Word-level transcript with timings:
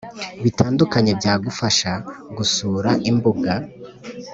bitandukanye 0.43 1.11
byagufasha, 1.19 1.91
gusura 2.37 2.89
imbuga 3.09 3.53